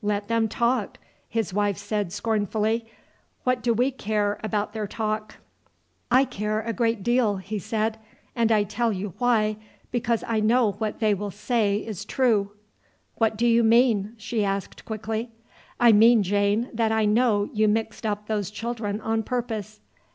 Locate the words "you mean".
13.46-14.14